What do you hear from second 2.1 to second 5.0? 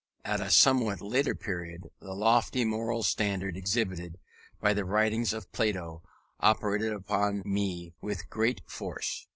lofty moral standard exhibited in the